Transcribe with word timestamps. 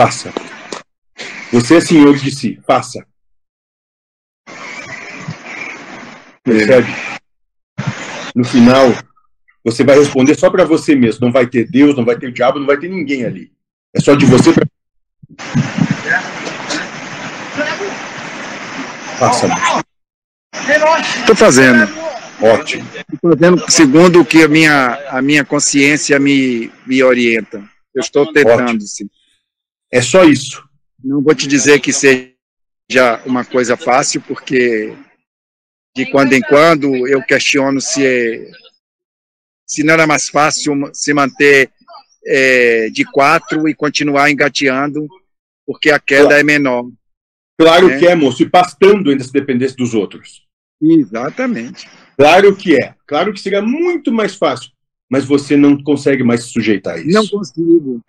Faça. 0.00 0.32
Você 1.52 1.76
é 1.76 1.80
senhor 1.82 2.16
de 2.16 2.30
si. 2.30 2.58
Faça. 2.66 3.06
Percebe? 6.42 6.88
No 8.34 8.42
final, 8.42 8.94
você 9.62 9.84
vai 9.84 9.98
responder 9.98 10.36
só 10.36 10.48
para 10.48 10.64
você 10.64 10.94
mesmo. 10.94 11.26
Não 11.26 11.30
vai 11.30 11.46
ter 11.46 11.70
Deus, 11.70 11.94
não 11.94 12.06
vai 12.06 12.18
ter 12.18 12.28
o 12.28 12.32
diabo, 12.32 12.58
não 12.58 12.66
vai 12.66 12.78
ter 12.78 12.88
ninguém 12.88 13.26
ali. 13.26 13.52
É 13.94 14.00
só 14.00 14.14
de 14.14 14.24
você 14.24 14.54
para. 14.54 14.66
Faça. 19.18 19.48
Estou 21.18 21.36
fazendo. 21.36 21.86
Ótimo. 22.40 22.88
Estou 23.12 23.36
fazendo 23.36 23.70
segundo 23.70 24.22
o 24.22 24.24
que 24.24 24.44
a 24.44 24.48
minha, 24.48 24.98
a 25.10 25.20
minha 25.20 25.44
consciência 25.44 26.18
me, 26.18 26.72
me 26.86 27.02
orienta. 27.02 27.62
Eu 27.94 28.00
estou 28.00 28.32
tentando, 28.32 28.80
sim. 28.80 29.06
É 29.92 30.00
só 30.00 30.24
isso. 30.24 30.62
Não 31.02 31.22
vou 31.22 31.34
te 31.34 31.46
dizer 31.46 31.80
que 31.80 31.92
seja 31.92 32.24
uma 33.24 33.44
coisa 33.44 33.76
fácil, 33.76 34.20
porque 34.22 34.94
de 35.96 36.06
quando 36.10 36.32
em 36.32 36.40
quando 36.40 37.06
eu 37.08 37.22
questiono 37.22 37.80
se, 37.80 38.04
é, 38.04 38.50
se 39.66 39.82
não 39.82 39.94
era 39.94 40.06
mais 40.06 40.28
fácil 40.28 40.74
se 40.92 41.12
manter 41.12 41.70
é, 42.24 42.90
de 42.90 43.04
quatro 43.04 43.68
e 43.68 43.74
continuar 43.74 44.30
engateando, 44.30 45.08
porque 45.66 45.90
a 45.90 45.98
queda 45.98 46.24
claro. 46.24 46.40
é 46.40 46.42
menor. 46.42 46.90
Claro 47.58 47.88
né? 47.88 47.98
que 47.98 48.06
é, 48.06 48.14
moço, 48.14 48.42
e 48.42 48.48
pastando 48.48 49.10
ainda 49.10 49.24
se 49.24 49.32
dependesse 49.32 49.76
dos 49.76 49.94
outros. 49.94 50.46
Exatamente. 50.80 51.88
Claro 52.16 52.56
que 52.56 52.74
é. 52.74 52.94
Claro 53.06 53.32
que 53.32 53.40
seria 53.40 53.60
muito 53.60 54.12
mais 54.12 54.34
fácil, 54.34 54.70
mas 55.10 55.24
você 55.24 55.56
não 55.56 55.82
consegue 55.82 56.22
mais 56.22 56.44
se 56.44 56.50
sujeitar 56.50 56.94
a 56.94 56.98
isso. 56.98 57.10
Não 57.10 57.26
consigo. 57.26 58.00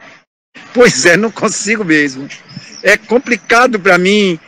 Pois 0.73 1.05
é, 1.05 1.17
não 1.17 1.31
consigo 1.31 1.83
mesmo. 1.83 2.27
É 2.83 2.97
complicado 2.97 3.79
para 3.79 3.97
mim 3.97 4.39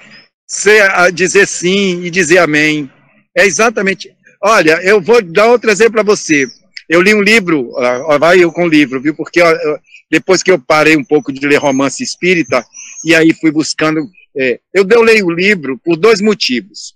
ser, 0.48 0.84
dizer 1.14 1.48
sim 1.48 2.04
e 2.04 2.10
dizer 2.10 2.40
amém. 2.40 2.92
É 3.36 3.46
exatamente. 3.46 4.16
Olha, 4.42 4.82
eu 4.84 5.02
vou 5.02 5.22
dar 5.22 5.48
outro 5.48 5.70
exemplo 5.70 5.94
para 5.94 6.04
você. 6.04 6.48
Eu 6.90 7.02
li 7.02 7.14
um 7.14 7.22
livro, 7.22 7.72
ó, 7.74 8.18
vai 8.20 8.44
eu 8.44 8.52
com 8.52 8.66
o 8.66 8.70
livro, 8.70 9.02
viu? 9.02 9.16
Porque 9.16 9.42
ó, 9.42 9.80
depois 10.12 10.44
que 10.44 10.52
eu 10.52 10.60
parei 10.60 10.96
um 10.96 11.04
pouco 11.04 11.32
de 11.32 11.48
ler 11.48 11.58
romance 11.58 12.04
espírita, 12.04 12.64
e 13.04 13.16
aí 13.16 13.34
fui 13.34 13.52
buscando. 13.52 14.02
É, 14.36 14.60
eu, 14.74 14.86
eu 14.90 15.02
leio 15.02 15.28
o 15.28 15.32
livro 15.32 15.80
por 15.84 15.96
dois 15.96 16.20
motivos. 16.20 16.96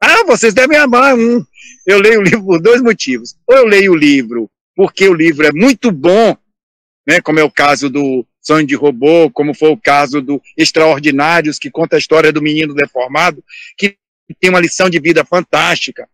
Ah, 0.00 0.24
vocês 0.26 0.54
devem 0.54 0.76
amar 0.76 1.14
um. 1.14 1.44
Eu 1.86 2.00
leio 2.00 2.20
o 2.20 2.22
livro 2.22 2.44
por 2.44 2.60
dois 2.60 2.80
motivos. 2.82 3.34
Ou 3.46 3.56
eu 3.56 3.66
leio 3.66 3.92
o 3.92 3.96
livro 3.96 4.50
porque 4.76 5.08
o 5.08 5.14
livro 5.14 5.46
é 5.46 5.52
muito 5.52 5.90
bom, 5.90 6.36
né, 7.06 7.20
como 7.20 7.38
é 7.38 7.44
o 7.44 7.50
caso 7.50 7.88
do 7.88 8.26
Sonho 8.44 8.66
de 8.66 8.74
Robô, 8.74 9.30
como 9.30 9.54
foi 9.54 9.70
o 9.70 9.76
caso 9.76 10.20
do 10.20 10.40
Extraordinários, 10.56 11.58
que 11.58 11.70
conta 11.70 11.96
a 11.96 11.98
história 11.98 12.30
do 12.30 12.42
menino 12.42 12.74
deformado, 12.74 13.42
que 13.76 13.96
tem 14.38 14.50
uma 14.50 14.60
lição 14.60 14.90
de 14.90 15.00
vida 15.00 15.24
fantástica, 15.24 16.06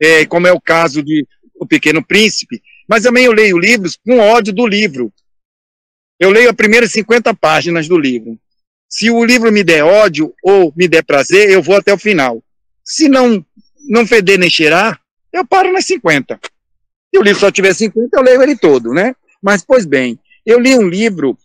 é, 0.00 0.24
como 0.24 0.46
é 0.46 0.52
o 0.52 0.60
caso 0.60 1.02
de 1.02 1.26
O 1.56 1.66
Pequeno 1.66 2.04
Príncipe, 2.04 2.62
mas 2.88 3.02
também 3.02 3.24
eu 3.24 3.32
leio 3.32 3.58
livros 3.58 3.96
com 3.96 4.18
ódio 4.18 4.52
do 4.52 4.66
livro. 4.66 5.12
Eu 6.20 6.30
leio 6.30 6.50
as 6.50 6.56
primeiras 6.56 6.92
50 6.92 7.34
páginas 7.34 7.88
do 7.88 7.98
livro. 7.98 8.38
Se 8.88 9.10
o 9.10 9.24
livro 9.24 9.50
me 9.50 9.64
der 9.64 9.84
ódio 9.84 10.32
ou 10.42 10.72
me 10.76 10.86
der 10.86 11.02
prazer, 11.02 11.50
eu 11.50 11.62
vou 11.62 11.76
até 11.76 11.92
o 11.92 11.98
final. 11.98 12.42
Se 12.84 13.08
não, 13.08 13.44
não 13.88 14.06
feder 14.06 14.38
nem 14.38 14.50
cheirar, 14.50 15.00
eu 15.32 15.46
paro 15.46 15.72
nas 15.72 15.86
50. 15.86 16.38
Se 17.12 17.18
o 17.18 17.22
livro 17.22 17.40
só 17.40 17.50
tiver 17.50 17.74
50, 17.74 18.16
eu 18.16 18.22
leio 18.22 18.42
ele 18.42 18.56
todo, 18.56 18.92
né? 18.92 19.16
Mas, 19.40 19.64
pois 19.64 19.84
bem, 19.84 20.18
eu 20.46 20.60
li 20.60 20.76
um 20.76 20.88
livro 20.88 21.36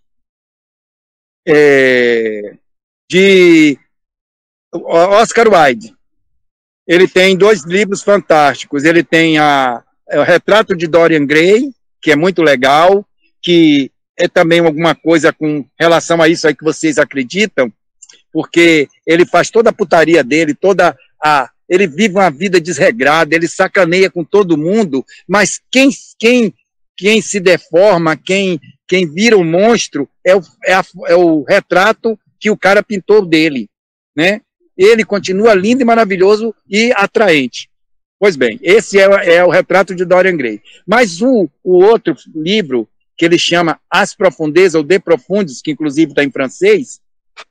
é, 1.47 2.55
de 3.09 3.77
Oscar 4.73 5.47
Wilde. 5.47 5.93
Ele 6.85 7.07
tem 7.07 7.37
dois 7.37 7.63
livros 7.63 8.03
fantásticos. 8.03 8.83
Ele 8.83 9.03
tem 9.03 9.37
a, 9.37 9.83
é 10.09 10.19
o 10.19 10.23
Retrato 10.23 10.75
de 10.75 10.87
Dorian 10.87 11.25
Gray, 11.25 11.71
que 12.01 12.11
é 12.11 12.15
muito 12.15 12.41
legal, 12.41 13.05
que 13.41 13.91
é 14.17 14.27
também 14.27 14.59
alguma 14.59 14.95
coisa 14.95 15.31
com 15.31 15.65
relação 15.79 16.21
a 16.21 16.27
isso 16.27 16.47
aí 16.47 16.55
que 16.55 16.63
vocês 16.63 16.97
acreditam, 16.97 17.71
porque 18.33 18.87
ele 19.05 19.25
faz 19.25 19.49
toda 19.49 19.69
a 19.69 19.73
putaria 19.73 20.23
dele, 20.23 20.53
toda 20.53 20.97
a 21.23 21.49
ele 21.69 21.85
vive 21.85 22.15
uma 22.15 22.31
vida 22.31 22.61
desregrada, 22.61 23.35
ele 23.35 23.47
sacaneia 23.47 24.09
com 24.09 24.23
todo 24.23 24.57
mundo, 24.57 25.05
mas 25.27 25.59
quem 25.69 25.89
quem 26.17 26.53
quem 26.95 27.21
se 27.21 27.39
deforma, 27.39 28.15
quem 28.15 28.59
quem 28.87 29.05
vira 29.05 29.37
um 29.37 29.43
monstro 29.43 30.09
é 30.23 30.35
o, 30.35 30.41
é, 30.65 30.73
a, 30.73 30.83
é 31.07 31.15
o 31.15 31.43
retrato 31.43 32.17
que 32.39 32.49
o 32.49 32.57
cara 32.57 32.81
pintou 32.81 33.25
dele, 33.25 33.69
né? 34.15 34.41
Ele 34.77 35.03
continua 35.03 35.53
lindo 35.53 35.81
e 35.81 35.85
maravilhoso 35.85 36.53
e 36.69 36.91
atraente. 36.95 37.69
Pois 38.19 38.35
bem, 38.35 38.59
esse 38.61 38.99
é, 38.99 39.35
é 39.35 39.43
o 39.43 39.49
retrato 39.49 39.93
de 39.93 40.05
Dorian 40.05 40.37
Gray. 40.37 40.61
Mas 40.85 41.21
o, 41.21 41.49
o 41.63 41.83
outro 41.83 42.15
livro, 42.35 42.87
que 43.15 43.25
ele 43.25 43.37
chama 43.37 43.79
As 43.89 44.15
Profundezas, 44.15 44.75
ou 44.75 44.83
De 44.83 44.99
Profundis, 44.99 45.61
que 45.61 45.71
inclusive 45.71 46.11
está 46.11 46.23
em 46.23 46.31
francês, 46.31 46.99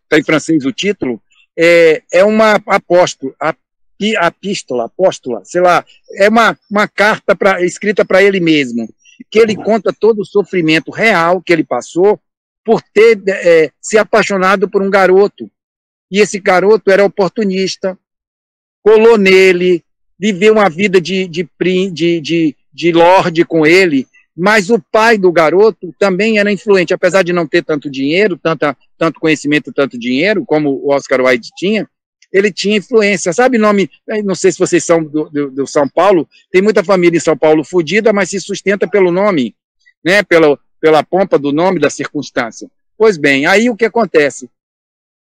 está 0.05 0.19
em 0.19 0.25
francês 0.25 0.65
o 0.65 0.73
título, 0.73 1.21
é, 1.57 2.03
é 2.13 2.25
uma 2.25 2.61
apóstolo, 2.67 3.35
a, 3.41 3.55
apóstola, 4.85 5.43
sei 5.45 5.61
lá, 5.61 5.85
é 6.17 6.29
uma, 6.29 6.59
uma 6.71 6.87
carta 6.87 7.35
pra, 7.35 7.63
escrita 7.65 8.05
para 8.05 8.23
ele 8.23 8.41
mesmo, 8.41 8.89
que 9.31 9.39
ele 9.39 9.57
conta 9.57 9.93
todo 9.93 10.21
o 10.21 10.25
sofrimento 10.25 10.91
real 10.91 11.41
que 11.41 11.53
ele 11.53 11.65
passou 11.65 12.21
por 12.65 12.83
ter 12.83 13.23
é, 13.29 13.71
se 13.81 13.97
apaixonado 13.97 14.69
por 14.69 14.83
um 14.83 14.91
garoto. 14.91 15.51
E 16.11 16.21
esse 16.21 16.39
garoto 16.41 16.91
era 16.91 17.05
oportunista, 17.05 17.99
colou 18.83 19.17
nele, 19.17 19.85
viveu 20.19 20.55
uma 20.55 20.69
vida 20.69 21.01
de, 21.01 21.27
de, 21.29 21.49
de, 21.93 22.21
de, 22.21 22.57
de 22.73 22.93
lorde 22.93 23.45
com 23.45 23.67
ele, 23.67 24.07
mas 24.37 24.69
o 24.69 24.79
pai 24.79 25.17
do 25.17 25.33
garoto 25.33 25.95
também 25.99 26.39
era 26.39 26.53
influente, 26.53 26.93
apesar 26.93 27.23
de 27.23 27.33
não 27.33 27.47
ter 27.47 27.65
tanto 27.65 27.91
dinheiro, 27.91 28.37
tanta, 28.37 28.77
tanto 28.99 29.19
conhecimento, 29.19 29.73
tanto 29.73 29.99
dinheiro, 29.99 30.45
como 30.45 30.71
o 30.71 30.93
Oscar 30.93 31.21
Wilde 31.23 31.49
tinha, 31.57 31.89
ele 32.33 32.53
tinha 32.53 32.77
influência. 32.77 33.33
Sabe 33.33 33.59
nome, 33.59 33.91
não 34.25 34.35
sei 34.35 34.53
se 34.53 34.59
vocês 34.59 34.85
são 34.85 35.03
do, 35.03 35.29
do, 35.31 35.51
do 35.51 35.67
São 35.67 35.89
Paulo, 35.89 36.29
tem 36.51 36.63
muita 36.63 36.85
família 36.85 37.17
em 37.17 37.21
São 37.21 37.37
Paulo 37.37 37.65
fodida, 37.65 38.13
mas 38.13 38.31
se 38.31 38.41
sustenta 38.41 38.87
pelo 38.87 39.11
nome, 39.11 39.55
né, 40.05 40.23
pela, 40.23 40.59
pela 40.81 41.03
pompa 41.03 41.39
do 41.39 41.53
nome, 41.53 41.81
da 41.81 41.91
circunstância. 41.91 42.69
Pois 42.99 43.17
bem, 43.17 43.47
aí 43.47 43.69
o 43.69 43.77
que 43.77 43.85
acontece? 43.85 44.49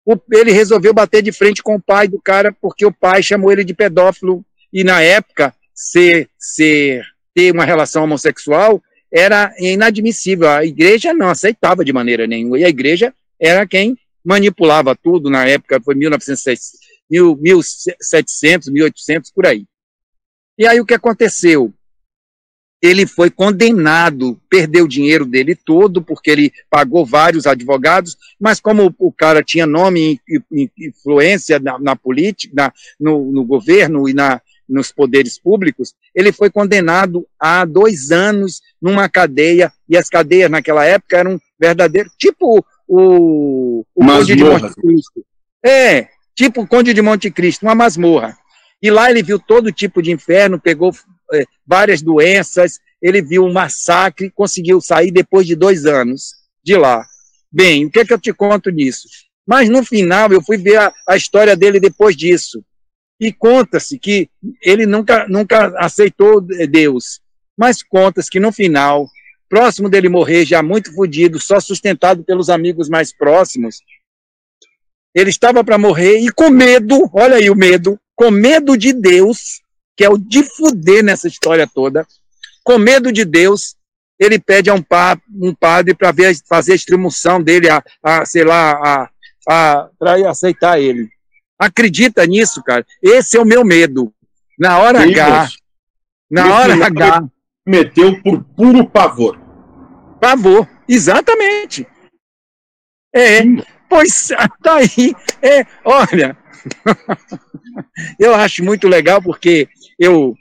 O, 0.05 0.17
ele 0.33 0.53
resolveu 0.53 0.95
bater 0.95 1.23
de 1.23 1.33
frente 1.33 1.63
com 1.63 1.75
o 1.75 1.81
pai 1.81 2.09
do 2.09 2.21
cara, 2.21 2.55
porque 2.61 2.87
o 2.87 2.93
pai 2.93 3.23
chamou 3.23 3.53
ele 3.53 3.65
de 3.65 3.75
pedófilo, 3.75 4.45
e 4.73 4.85
na 4.85 5.03
época, 5.03 5.55
ser, 5.75 6.29
ser, 6.39 7.05
ter 7.35 7.53
uma 7.53 7.65
relação 7.65 8.05
homossexual 8.05 8.83
era 9.11 9.55
inadmissível. 9.59 10.49
A 10.49 10.65
igreja 10.65 11.15
não 11.15 11.29
aceitava 11.29 11.85
de 11.85 11.93
maneira 11.93 12.27
nenhuma, 12.27 12.59
e 12.59 12.65
a 12.65 12.69
igreja 12.69 13.13
era 13.41 13.67
quem 13.67 13.97
manipulava 14.25 14.95
tudo 14.95 15.31
na 15.31 15.47
época, 15.47 15.81
foi 15.81 15.95
1960 15.95 16.88
mil, 17.11 17.37
1700, 17.37 18.69
1800, 18.69 19.31
por 19.31 19.47
aí. 19.47 19.65
E 20.59 20.67
aí 20.67 20.81
o 20.81 20.87
que 20.87 20.95
aconteceu? 20.95 21.73
Ele 22.81 23.07
foi 23.07 23.29
condenado, 23.29 24.41
perdeu 24.49 24.85
o 24.85 24.89
dinheiro 24.89 25.25
dele 25.27 25.57
todo, 25.57 26.01
porque 26.01 26.31
ele 26.31 26.53
pagou 26.71 27.05
vários 27.05 27.47
advogados, 27.47 28.17
mas 28.39 28.61
como 28.61 28.95
o 28.99 29.13
cara 29.13 29.43
tinha 29.43 29.67
nome 29.67 30.21
e 30.53 30.71
influência 30.79 31.59
na, 31.59 31.79
na 31.79 31.97
política, 31.97 32.55
na, 32.55 32.73
no, 32.99 33.33
no 33.33 33.45
governo 33.45 34.09
e 34.09 34.15
na, 34.15 34.41
nos 34.69 34.93
poderes 34.93 35.39
públicos, 35.39 35.95
ele 36.15 36.31
foi 36.31 36.51
condenado 36.51 37.27
a 37.39 37.65
dois 37.65 38.13
anos 38.13 38.61
numa 38.81 39.09
cadeia, 39.09 39.73
e 39.89 39.97
as 39.97 40.09
cadeias 40.09 40.51
naquela 40.51 40.85
época 40.85 41.17
eram 41.17 41.41
verdadeiros, 41.59 42.13
tipo 42.19 42.65
o, 42.87 43.85
o 43.95 44.05
Conde 44.05 44.37
de 44.37 44.45
Monte 44.45 44.75
Cristo. 44.75 45.25
É, 45.65 46.09
tipo 46.39 46.63
o 46.63 46.67
Conde 46.67 46.95
de 46.95 47.03
Monte 47.03 47.33
Cristo, 47.33 47.65
uma 47.65 47.75
masmorra. 47.75 48.39
E 48.81 48.93
lá 48.93 49.11
ele 49.11 49.25
viu 49.25 49.41
todo 49.41 49.73
tipo 49.73 50.01
de 50.01 50.13
inferno, 50.13 50.61
pegou 50.61 50.95
é, 51.35 51.45
várias 51.67 52.01
doenças, 52.01 52.79
ele 53.03 53.21
viu 53.21 53.45
um 53.45 53.53
massacre, 53.53 54.31
conseguiu 54.31 54.81
sair 54.81 55.11
depois 55.11 55.45
de 55.45 55.57
dois 55.57 55.85
anos 55.85 56.35
de 56.63 56.77
lá. 56.77 57.05
Bem, 57.51 57.87
o 57.87 57.91
que 57.91 57.99
é 57.99 58.05
que 58.05 58.13
eu 58.13 58.21
te 58.21 58.33
conto 58.33 58.71
nisso? 58.71 59.09
Mas 59.45 59.69
no 59.69 59.85
final 59.85 60.33
eu 60.33 60.41
fui 60.41 60.57
ver 60.57 60.77
a, 60.77 60.93
a 61.09 61.17
história 61.17 61.57
dele 61.57 61.81
depois 61.81 62.17
disso. 62.17 62.65
E 63.21 63.33
conta-se 63.33 63.99
que 63.99 64.31
ele 64.63 64.87
nunca, 64.87 65.27
nunca 65.27 65.75
aceitou 65.77 66.41
Deus. 66.41 67.21
Mas 67.57 67.83
conta-se 67.83 68.31
que 68.31 68.39
no 68.39 68.53
final, 68.53 69.09
próximo 69.49 69.89
dele 69.89 70.09
morrer, 70.09 70.45
já 70.45 70.63
muito 70.63 70.95
fodido, 70.95 71.41
só 71.41 71.59
sustentado 71.59 72.23
pelos 72.23 72.49
amigos 72.49 72.89
mais 72.89 73.13
próximos, 73.13 73.79
ele 75.15 75.31
estava 75.31 75.65
para 75.65 75.79
morrer 75.79 76.19
e 76.19 76.31
com 76.31 76.51
medo, 76.51 77.09
olha 77.13 77.37
aí 77.37 77.51
o 77.51 77.57
medo, 77.57 77.99
com 78.15 78.31
medo 78.31 78.77
de 78.77 78.93
Deus, 78.93 79.61
que 79.97 80.05
é 80.05 80.09
o 80.09 80.19
de 80.19 80.43
fuder 80.43 81.03
nessa 81.03 81.27
história 81.27 81.67
toda, 81.67 82.07
com 82.63 82.79
medo 82.79 83.11
de 83.11 83.25
Deus, 83.25 83.77
ele 84.19 84.39
pede 84.39 84.69
a 84.69 84.75
um, 84.75 84.83
pa, 84.83 85.19
um 85.41 85.55
padre 85.55 85.95
para 85.95 86.13
fazer 86.49 86.73
a 86.73 86.77
extremoção 86.77 87.43
dele, 87.43 87.69
a, 87.71 87.83
a 88.03 88.25
sei 88.25 88.45
lá, 88.45 88.73
a, 88.73 89.11
a, 89.49 89.89
para 89.99 90.31
aceitar 90.31 90.81
ele. 90.81 91.09
Acredita 91.59 92.27
nisso, 92.27 92.63
cara? 92.63 92.85
Esse 93.03 93.37
é 93.37 93.41
o 93.41 93.47
meu 93.47 93.65
medo. 93.65 94.13
Na 94.59 94.79
hora 94.79 95.03
Sim, 95.03 95.15
H, 95.15 95.49
na 96.31 96.55
hora 96.55 96.75
H. 96.75 97.25
Meteu 97.67 98.21
por 98.23 98.43
puro 98.45 98.89
pavor. 98.89 99.39
Pavor, 100.21 100.67
exatamente. 100.89 101.87
É, 103.13 103.43
Sim. 103.43 103.63
Pois 103.89 104.29
tá 104.63 104.77
aí. 104.77 105.15
É, 105.43 105.65
olha, 105.85 106.37
eu 108.19 108.35
acho 108.35 108.65
muito 108.65 108.89
legal 108.89 109.23
porque 109.23 109.69
eu 109.99 110.35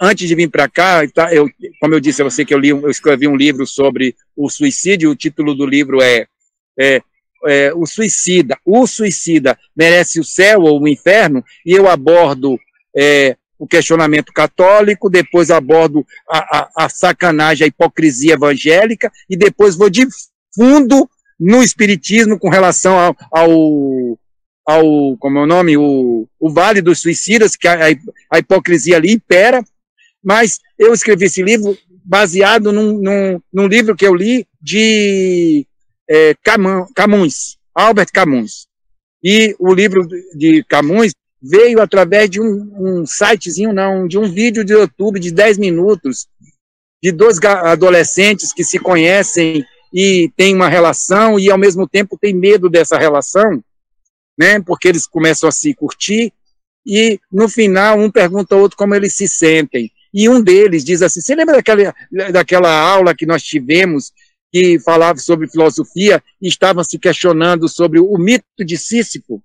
antes 0.00 0.28
de 0.28 0.34
vir 0.34 0.50
para 0.50 0.68
cá, 0.68 1.06
tá, 1.08 1.32
eu, 1.34 1.48
como 1.80 1.94
eu 1.94 2.00
disse 2.00 2.20
a 2.20 2.24
você 2.24 2.44
que 2.44 2.54
eu 2.54 2.58
li, 2.58 2.68
eu 2.68 2.90
escrevi 2.90 3.26
um 3.26 3.36
livro 3.36 3.66
sobre 3.66 4.14
o 4.36 4.48
suicídio. 4.48 5.10
O 5.10 5.16
título 5.16 5.54
do 5.54 5.66
livro 5.66 6.02
é, 6.02 6.26
é, 6.78 7.02
é 7.46 7.74
o 7.74 7.86
suicida. 7.86 8.58
O 8.64 8.86
suicida 8.86 9.58
merece 9.74 10.20
o 10.20 10.24
céu 10.24 10.62
ou 10.62 10.80
o 10.80 10.88
inferno? 10.88 11.42
E 11.64 11.72
eu 11.72 11.88
abordo 11.88 12.58
é, 12.96 13.36
o 13.58 13.66
questionamento 13.66 14.32
católico, 14.32 15.08
depois 15.08 15.50
abordo 15.50 16.06
a, 16.28 16.58
a, 16.58 16.84
a, 16.84 16.88
sacanagem, 16.88 17.64
a 17.64 17.68
hipocrisia 17.68 18.34
evangélica, 18.34 19.10
e 19.28 19.36
depois 19.36 19.74
vou 19.74 19.88
de 19.88 20.06
fundo 20.54 21.08
no 21.38 21.62
espiritismo 21.62 22.38
com 22.38 22.48
relação 22.48 22.98
ao, 22.98 23.16
ao, 23.30 24.18
ao 24.66 25.16
como 25.18 25.38
é 25.38 25.42
o 25.42 25.46
nome, 25.46 25.76
o, 25.76 26.26
o 26.38 26.50
Vale 26.50 26.80
dos 26.80 27.00
Suicidas, 27.00 27.56
que 27.56 27.68
a, 27.68 27.86
a 28.30 28.38
hipocrisia 28.38 28.96
ali 28.96 29.12
impera, 29.12 29.62
mas 30.22 30.58
eu 30.78 30.92
escrevi 30.92 31.26
esse 31.26 31.42
livro 31.42 31.76
baseado 32.04 32.72
num, 32.72 32.98
num, 33.00 33.40
num 33.52 33.66
livro 33.66 33.96
que 33.96 34.06
eu 34.06 34.14
li 34.14 34.46
de 34.60 35.66
é, 36.08 36.34
Camões, 36.94 37.56
Albert 37.74 38.08
Camus. 38.12 38.66
E 39.22 39.56
o 39.58 39.74
livro 39.74 40.06
de 40.36 40.64
Camões 40.64 41.12
veio 41.42 41.80
através 41.80 42.30
de 42.30 42.40
um, 42.40 42.72
um 42.78 43.06
sitezinho, 43.06 43.72
não, 43.72 44.06
de 44.06 44.18
um 44.18 44.30
vídeo 44.30 44.64
de 44.64 44.72
YouTube 44.72 45.20
de 45.20 45.30
10 45.30 45.58
minutos, 45.58 46.26
de 47.02 47.12
dois 47.12 47.38
adolescentes 47.42 48.52
que 48.52 48.64
se 48.64 48.78
conhecem 48.78 49.64
e 49.98 50.30
têm 50.36 50.54
uma 50.54 50.68
relação 50.68 51.40
e 51.40 51.50
ao 51.50 51.56
mesmo 51.56 51.88
tempo 51.88 52.18
têm 52.20 52.34
medo 52.34 52.68
dessa 52.68 52.98
relação, 52.98 53.64
né? 54.38 54.60
Porque 54.60 54.88
eles 54.88 55.06
começam 55.06 55.48
a 55.48 55.52
se 55.52 55.72
curtir 55.72 56.34
e 56.86 57.18
no 57.32 57.48
final 57.48 57.98
um 57.98 58.10
pergunta 58.10 58.54
ao 58.54 58.60
outro 58.60 58.76
como 58.76 58.94
eles 58.94 59.14
se 59.14 59.26
sentem. 59.26 59.90
E 60.12 60.28
um 60.28 60.42
deles 60.42 60.84
diz 60.84 61.00
assim: 61.00 61.22
Você 61.22 61.34
lembra 61.34 61.56
daquela, 61.56 61.94
daquela 62.30 62.70
aula 62.70 63.14
que 63.14 63.24
nós 63.24 63.42
tivemos 63.42 64.12
que 64.52 64.78
falava 64.80 65.18
sobre 65.18 65.48
filosofia 65.48 66.22
e 66.42 66.46
estavam 66.46 66.84
se 66.84 66.98
questionando 66.98 67.66
sobre 67.66 67.98
o 67.98 68.18
mito 68.18 68.64
de 68.66 68.76
Sísifo? 68.76 69.42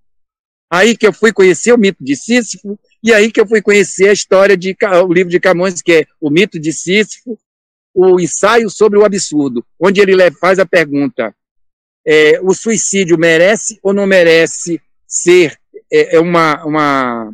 Aí 0.69 0.97
que 0.97 1.07
eu 1.07 1.13
fui 1.13 1.31
conhecer 1.31 1.71
o 1.71 1.77
mito 1.77 2.03
de 2.03 2.15
Sísifo, 2.17 2.77
e 3.01 3.13
aí 3.13 3.31
que 3.31 3.39
eu 3.39 3.47
fui 3.47 3.61
conhecer 3.61 4.09
a 4.09 4.13
história 4.13 4.57
de 4.57 4.75
o 5.05 5.13
livro 5.13 5.31
de 5.31 5.39
Camões, 5.39 5.81
que 5.81 5.93
é 5.93 6.05
o 6.19 6.29
mito 6.29 6.59
de 6.59 6.73
Sísifo, 6.73 7.39
o 7.93 8.19
ensaio 8.19 8.69
sobre 8.69 8.97
o 8.97 9.05
absurdo, 9.05 9.65
onde 9.79 9.99
ele 9.99 10.31
faz 10.31 10.59
a 10.59 10.65
pergunta: 10.65 11.33
é, 12.05 12.39
o 12.41 12.53
suicídio 12.53 13.17
merece 13.17 13.79
ou 13.83 13.93
não 13.93 14.05
merece 14.05 14.81
ser 15.07 15.57
é, 15.91 16.15
é 16.15 16.19
uma, 16.19 16.63
uma, 16.63 17.33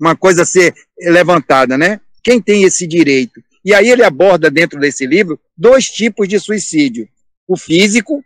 uma 0.00 0.16
coisa 0.16 0.42
a 0.42 0.46
ser 0.46 0.74
levantada, 1.00 1.78
né? 1.78 2.00
Quem 2.22 2.40
tem 2.40 2.64
esse 2.64 2.86
direito? 2.86 3.42
E 3.64 3.72
aí 3.72 3.88
ele 3.88 4.04
aborda 4.04 4.50
dentro 4.50 4.78
desse 4.78 5.06
livro 5.06 5.40
dois 5.56 5.88
tipos 5.88 6.28
de 6.28 6.38
suicídio. 6.38 7.08
O 7.48 7.56
físico, 7.56 8.22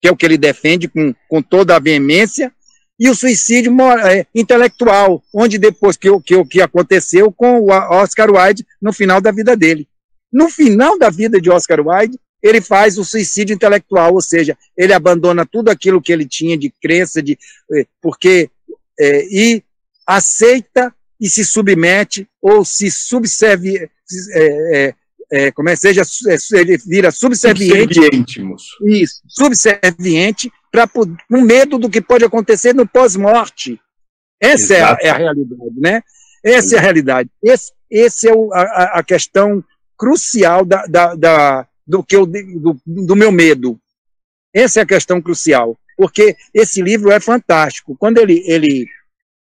que 0.00 0.08
é 0.08 0.10
o 0.10 0.16
que 0.16 0.26
ele 0.26 0.36
defende 0.36 0.88
com, 0.88 1.14
com 1.28 1.42
toda 1.42 1.76
a 1.76 1.78
veemência, 1.78 2.52
e 2.98 3.08
o 3.08 3.14
suicídio 3.14 3.72
é, 4.04 4.26
intelectual, 4.34 5.22
onde 5.32 5.56
depois 5.56 5.96
que 5.96 6.10
o 6.10 6.20
que, 6.20 6.44
que 6.44 6.60
aconteceu 6.60 7.30
com 7.32 7.60
o 7.60 7.68
Oscar 7.70 8.28
Wilde 8.30 8.66
no 8.82 8.92
final 8.92 9.20
da 9.20 9.30
vida 9.30 9.56
dele. 9.56 9.86
No 10.32 10.48
final 10.48 10.98
da 10.98 11.10
vida 11.10 11.40
de 11.40 11.50
Oscar 11.50 11.80
Wilde, 11.80 12.18
ele 12.42 12.60
faz 12.60 12.98
o 12.98 13.04
suicídio 13.04 13.54
intelectual, 13.54 14.14
ou 14.14 14.20
seja, 14.20 14.56
ele 14.76 14.92
abandona 14.92 15.44
tudo 15.44 15.70
aquilo 15.70 16.00
que 16.00 16.12
ele 16.12 16.26
tinha 16.26 16.56
de 16.56 16.72
crença, 16.80 17.22
de, 17.22 17.36
é, 17.74 17.86
porque 18.00 18.50
é, 18.98 19.24
e 19.26 19.62
aceita 20.06 20.94
e 21.20 21.28
se 21.28 21.44
submete 21.44 22.28
ou 22.40 22.64
se 22.64 22.90
subserve, 22.90 23.76
é, 23.76 23.88
é, 24.34 24.94
é, 25.30 25.50
como 25.52 25.68
é 25.68 25.76
seja, 25.76 26.02
ele 26.52 26.78
vira 26.78 27.10
subserviente. 27.10 27.94
Subserviente, 27.94 28.42
moço. 28.42 28.86
Isso, 28.86 29.20
subserviente, 29.26 30.50
para 30.70 30.86
com 30.86 31.40
medo 31.42 31.78
do 31.78 31.90
que 31.90 32.00
pode 32.00 32.24
acontecer 32.24 32.74
no 32.74 32.86
pós-morte. 32.86 33.80
Essa 34.40 34.74
é 34.74 34.82
a, 34.82 34.98
é 35.00 35.10
a, 35.10 35.16
realidade, 35.16 35.74
né? 35.76 36.02
Essa 36.44 36.76
é 36.76 36.78
a 36.78 36.82
realidade. 36.82 37.30
Esse, 37.42 37.72
esse 37.90 38.28
é 38.28 38.32
o, 38.32 38.52
a, 38.54 38.98
a, 38.98 39.02
questão 39.02 39.64
crucial 39.98 40.64
da, 40.64 40.86
da, 40.86 41.14
da, 41.14 41.66
do, 41.86 42.02
que 42.02 42.16
eu, 42.16 42.24
do, 42.24 42.80
do 42.86 43.16
meu 43.16 43.32
medo. 43.32 43.78
Essa 44.54 44.80
é 44.80 44.82
a 44.82 44.86
questão 44.86 45.20
crucial, 45.20 45.78
porque 45.96 46.36
esse 46.54 46.80
livro 46.80 47.10
é 47.10 47.20
fantástico. 47.20 47.96
Quando 47.98 48.18
ele, 48.18 48.42
ele 48.46 48.86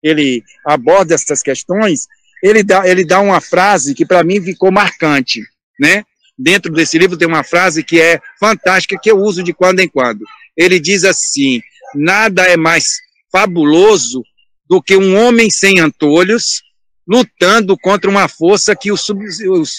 ele 0.03 0.43
aborda 0.65 1.15
essas 1.15 1.41
questões, 1.41 2.07
ele 2.43 2.61
dá, 2.61 2.85
ele 2.85 3.05
dá 3.05 3.21
uma 3.21 3.39
frase 3.39 3.95
que 3.95 4.05
para 4.05 4.23
mim 4.23 4.41
ficou 4.41 4.69
marcante, 4.69 5.41
né? 5.79 6.03
Dentro 6.37 6.73
desse 6.73 6.97
livro 6.97 7.15
tem 7.15 7.27
uma 7.27 7.43
frase 7.43 7.83
que 7.83 8.01
é 8.01 8.19
fantástica, 8.39 8.99
que 9.01 9.09
eu 9.09 9.17
uso 9.17 9.41
de 9.41 9.53
quando 9.53 9.79
em 9.79 9.87
quando. 9.87 10.25
Ele 10.57 10.79
diz 10.79 11.05
assim: 11.05 11.61
nada 11.95 12.43
é 12.43 12.57
mais 12.57 12.97
fabuloso 13.31 14.23
do 14.67 14.81
que 14.81 14.97
um 14.97 15.15
homem 15.15 15.49
sem 15.49 15.79
antolhos 15.79 16.62
lutando 17.07 17.77
contra 17.77 18.09
uma 18.09 18.27
força 18.27 18.75
que 18.75 18.91
o, 18.91 18.95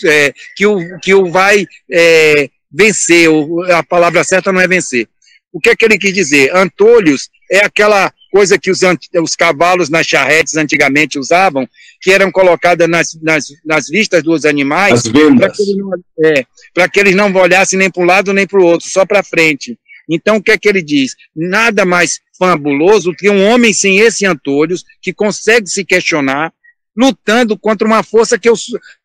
é, 0.07 0.35
que 0.57 0.67
o, 0.67 0.99
que 1.01 1.15
o 1.15 1.31
vai 1.31 1.67
é, 1.91 2.51
vencer. 2.71 3.29
A 3.73 3.83
palavra 3.83 4.23
certa 4.25 4.53
não 4.53 4.61
é 4.61 4.69
vencer. 4.69 5.09
O 5.53 5.61
que 5.61 5.71
é 5.71 5.77
que 5.77 5.85
ele 5.85 5.99
quis 5.99 6.13
dizer? 6.13 6.55
Antolhos 6.55 7.31
é 7.51 7.65
aquela 7.65 8.13
coisa 8.33 8.59
que 8.59 8.69
os, 8.69 8.81
os 9.23 9.37
cavalos 9.37 9.89
nas 9.89 10.07
charretes 10.07 10.57
antigamente 10.57 11.21
usavam, 11.21 11.69
que 12.01 12.11
eram 12.11 12.33
colocadas 12.33 12.89
nas, 12.89 13.17
nas, 13.23 13.47
nas 13.65 13.89
vistas 13.89 14.25
dos 14.25 14.45
animais, 14.45 15.03
para 15.03 15.51
que, 15.51 16.81
é, 16.81 16.89
que 16.89 17.01
eles 17.01 17.15
não 17.15 17.33
olhassem 17.33 17.79
nem 17.79 17.89
para 17.89 18.03
um 18.03 18.07
lado 18.07 18.33
nem 18.33 18.45
para 18.45 18.61
o 18.61 18.65
outro, 18.65 18.89
só 18.89 19.07
para 19.07 19.23
frente. 19.23 19.79
Então, 20.09 20.37
o 20.37 20.43
que 20.43 20.51
é 20.51 20.59
que 20.59 20.69
ele 20.69 20.83
diz? 20.83 21.15
Nada 21.35 21.85
mais 21.85 22.21
fabuloso 22.37 23.15
que 23.15 23.31
um 23.31 23.47
homem 23.47 23.73
sem 23.73 23.99
esse 23.99 24.27
antolhos, 24.27 24.85
que 25.01 25.13
consegue 25.13 25.69
se 25.69 25.85
questionar, 25.85 26.53
lutando 26.97 27.59
contra 27.59 27.87
uma 27.87 28.03
força 28.03 28.39
que, 28.39 28.49
eu, 28.49 28.55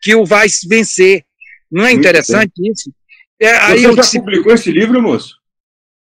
que 0.02 0.16
o 0.16 0.26
vai 0.26 0.48
vencer. 0.68 1.24
Não 1.72 1.86
é 1.86 1.92
interessante 1.92 2.54
isso? 2.60 2.92
É, 3.40 3.52
aí 3.58 3.84
Você 3.88 4.18
já 4.18 4.20
publicou 4.20 4.54
esse 4.54 4.72
livro, 4.72 5.02
moço? 5.02 5.38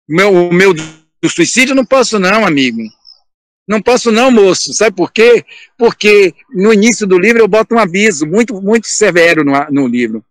Meu, 0.07 0.33
o 0.33 0.53
meu 0.53 0.73
do 0.73 1.29
suicídio 1.29 1.75
não 1.75 1.85
posso 1.85 2.17
não, 2.17 2.45
amigo. 2.45 2.81
Não 3.67 3.81
posso 3.81 4.11
não, 4.11 4.31
moço. 4.31 4.73
Sabe 4.73 4.95
por 4.95 5.11
quê? 5.11 5.45
Porque 5.77 6.33
no 6.51 6.73
início 6.73 7.05
do 7.05 7.19
livro 7.19 7.41
eu 7.41 7.47
boto 7.47 7.75
um 7.75 7.79
aviso 7.79 8.25
muito, 8.25 8.59
muito 8.61 8.87
severo 8.87 9.43
no, 9.43 9.53
no 9.69 9.87
livro, 9.87 10.25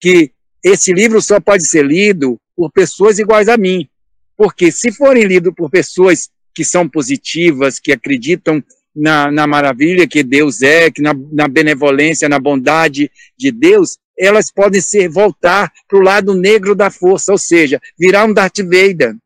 que 0.00 0.30
esse 0.62 0.92
livro 0.92 1.20
só 1.20 1.40
pode 1.40 1.66
ser 1.66 1.84
lido 1.84 2.38
por 2.56 2.70
pessoas 2.70 3.18
iguais 3.18 3.48
a 3.48 3.56
mim. 3.56 3.88
Porque 4.36 4.70
se 4.70 4.92
forem 4.92 5.24
lidos 5.24 5.52
por 5.56 5.68
pessoas 5.68 6.30
que 6.54 6.64
são 6.64 6.88
positivas, 6.88 7.80
que 7.80 7.92
acreditam 7.92 8.62
na, 8.94 9.30
na 9.30 9.46
maravilha 9.46 10.06
que 10.06 10.22
Deus 10.22 10.62
é, 10.62 10.90
que 10.90 11.02
na, 11.02 11.14
na 11.32 11.48
benevolência, 11.48 12.28
na 12.28 12.38
bondade 12.38 13.10
de 13.36 13.50
Deus, 13.50 13.98
elas 14.16 14.52
podem 14.52 14.80
ser 14.80 15.08
voltar 15.08 15.72
para 15.88 15.98
o 15.98 16.02
lado 16.02 16.34
negro 16.34 16.74
da 16.74 16.90
força, 16.90 17.32
ou 17.32 17.38
seja, 17.38 17.80
virar 17.98 18.24
um 18.24 18.32
Darth 18.32 18.58
Vader. 18.58 19.16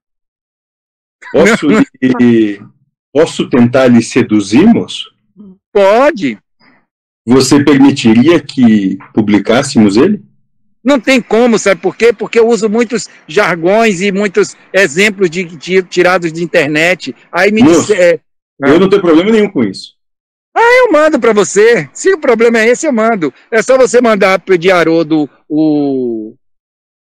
Posso 1.32 1.66
Posso 3.12 3.48
tentar 3.48 3.88
lhe 3.88 4.02
seduzir, 4.02 4.66
moço? 4.66 5.10
Pode. 5.72 6.38
Você 7.26 7.62
permitiria 7.62 8.40
que 8.40 8.98
publicássemos 9.12 9.96
ele? 9.96 10.22
Não 10.84 11.00
tem 11.00 11.20
como, 11.20 11.58
sabe 11.58 11.80
por 11.80 11.96
quê? 11.96 12.12
Porque 12.12 12.38
eu 12.38 12.46
uso 12.46 12.68
muitos 12.68 13.08
jargões 13.26 14.00
e 14.00 14.12
muitos 14.12 14.56
exemplos 14.72 15.28
de, 15.28 15.44
de 15.44 15.82
tirados 15.82 16.32
de 16.32 16.42
internet. 16.42 17.14
Aí 17.32 17.50
me 17.50 17.62
moço, 17.62 17.92
é, 17.92 18.20
eu 18.60 18.76
ah. 18.76 18.78
não 18.78 18.88
tenho 18.88 19.02
problema 19.02 19.30
nenhum 19.30 19.50
com 19.50 19.62
isso. 19.62 19.96
Ah, 20.54 20.84
eu 20.84 20.92
mando 20.92 21.20
para 21.20 21.32
você. 21.32 21.88
Se 21.92 22.12
o 22.12 22.18
problema 22.18 22.58
é 22.58 22.68
esse, 22.68 22.86
eu 22.86 22.92
mando. 22.92 23.32
É 23.50 23.62
só 23.62 23.76
você 23.76 24.00
mandar 24.00 24.40
o 24.40 24.72
Haroldo 24.72 25.30
o, 25.48 26.34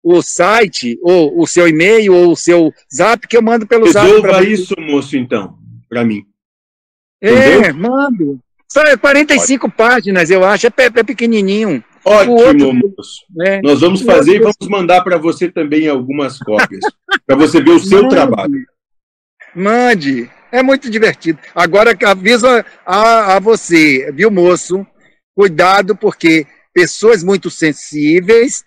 o 0.03 0.23
site, 0.23 0.99
ou 1.03 1.41
o 1.41 1.47
seu 1.47 1.69
e-mail, 1.69 2.15
ou 2.15 2.33
o 2.33 2.37
seu 2.37 2.73
zap, 2.93 3.29
que 3.29 3.37
eu 3.37 3.43
mando 3.43 3.67
pelo 3.67 3.85
Resolva 3.85 4.09
zap. 4.09 4.23
Resolva 4.23 4.45
isso, 4.45 4.75
moço, 4.81 5.17
então 5.17 5.65
para 5.95 6.05
mim. 6.05 6.25
É, 7.23 7.73
mando. 7.73 8.41
Só 8.71 8.83
45 8.97 9.67
é 9.67 9.71
Pode. 9.71 9.77
páginas, 9.77 10.31
eu 10.31 10.45
acho, 10.45 10.67
é, 10.67 10.73
é 10.77 11.03
pequenininho. 11.05 11.83
Ótimo, 12.05 12.35
outro, 12.35 12.75
moço. 12.75 13.23
Né? 13.35 13.61
Nós 13.63 13.81
vamos 13.81 14.03
fazer 14.03 14.37
e 14.37 14.39
vamos 14.41 14.57
mandar 14.69 15.03
para 15.03 15.17
você 15.17 15.49
também 15.49 15.89
algumas 15.89 16.39
cópias, 16.39 16.81
para 17.25 17.37
você 17.37 17.63
ver 17.63 17.71
o 17.71 17.79
seu 17.79 18.03
Mande. 18.03 18.15
trabalho. 18.15 18.67
Mande. 19.55 20.29
É 20.55 20.63
muito 20.63 20.89
divertido. 20.89 21.41
Agora 21.53 21.99
aviso 22.07 22.47
a, 22.87 23.35
a 23.35 23.41
você, 23.41 24.09
viu, 24.13 24.31
moço? 24.31 24.87
Cuidado, 25.35 25.97
porque 25.97 26.47
pessoas 26.73 27.25
muito 27.25 27.51
sensíveis, 27.51 28.63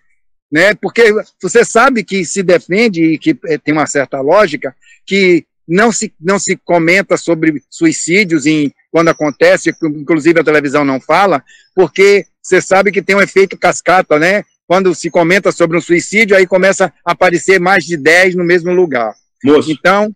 né? 0.51 0.75
Porque 0.75 1.13
você 1.41 1.63
sabe 1.63 2.03
que 2.03 2.25
se 2.25 2.43
defende 2.43 3.13
e 3.13 3.17
que 3.17 3.39
eh, 3.45 3.57
tem 3.57 3.73
uma 3.73 3.87
certa 3.87 4.19
lógica 4.19 4.75
que 5.05 5.45
não 5.65 5.89
se, 5.89 6.13
não 6.19 6.37
se 6.37 6.57
comenta 6.57 7.15
sobre 7.15 7.63
suicídios 7.69 8.45
em, 8.45 8.69
quando 8.91 9.07
acontece, 9.07 9.73
inclusive 9.81 10.41
a 10.41 10.43
televisão 10.43 10.83
não 10.83 10.99
fala, 10.99 11.41
porque 11.73 12.25
você 12.41 12.61
sabe 12.61 12.91
que 12.91 13.01
tem 13.01 13.15
um 13.15 13.21
efeito 13.21 13.57
cascata, 13.57 14.19
né? 14.19 14.43
Quando 14.67 14.93
se 14.93 15.09
comenta 15.09 15.53
sobre 15.53 15.77
um 15.77 15.81
suicídio, 15.81 16.35
aí 16.35 16.45
começa 16.45 16.91
a 17.05 17.13
aparecer 17.13 17.61
mais 17.61 17.85
de 17.85 17.95
10 17.95 18.35
no 18.35 18.43
mesmo 18.43 18.73
lugar. 18.73 19.13
Moço, 19.41 19.71
então, 19.71 20.13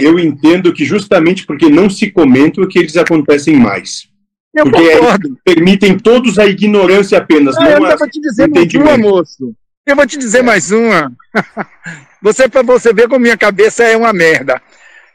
eu 0.00 0.18
entendo 0.18 0.72
que 0.72 0.84
justamente 0.84 1.44
porque 1.44 1.68
não 1.68 1.90
se 1.90 2.10
comentam 2.10 2.64
é 2.64 2.66
que 2.66 2.78
eles 2.78 2.96
acontecem 2.96 3.56
mais. 3.56 4.08
Eu 4.54 4.64
porque 4.64 4.90
permitem 5.44 5.98
todos 5.98 6.38
a 6.38 6.46
ignorância 6.46 7.18
apenas, 7.18 7.56
ah, 7.56 7.78
não 7.78 7.90
eu 7.90 7.98
vou 7.98 8.08
te 8.08 8.20
dizer 8.20 8.48
mais 8.48 8.74
uma, 8.74 8.98
moço. 8.98 9.54
Eu 9.86 9.96
vou 9.96 10.06
te 10.06 10.18
dizer 10.18 10.38
é. 10.38 10.42
mais 10.42 10.70
uma. 10.70 11.12
Você 12.22 12.48
para 12.48 12.62
você 12.62 12.92
ver 12.92 13.08
como 13.08 13.20
minha 13.20 13.36
cabeça 13.36 13.82
é 13.82 13.96
uma 13.96 14.12
merda. 14.12 14.62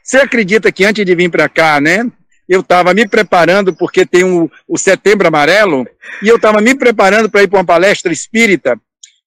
Você 0.02 0.18
acredita 0.18 0.70
que 0.70 0.84
antes 0.84 1.06
de 1.06 1.14
vir 1.14 1.30
para 1.30 1.48
cá, 1.48 1.80
né? 1.80 2.04
Eu 2.46 2.60
estava 2.60 2.92
me 2.92 3.08
preparando 3.08 3.74
porque 3.74 4.04
tem 4.04 4.24
o, 4.24 4.50
o 4.66 4.76
Setembro 4.76 5.26
Amarelo 5.26 5.86
e 6.22 6.28
eu 6.28 6.36
estava 6.36 6.60
me 6.60 6.74
preparando 6.74 7.30
para 7.30 7.42
ir 7.42 7.48
para 7.48 7.58
uma 7.58 7.64
palestra 7.64 8.12
espírita 8.12 8.78